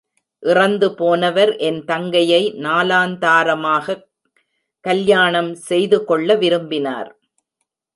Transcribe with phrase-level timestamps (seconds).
[0.39, 4.05] இறந்து போனவர் என் தங்கையை நாலாந்தாரமாகக்
[4.79, 7.19] கல்யாணம் செய்துகொள்ள விரும்பினர்.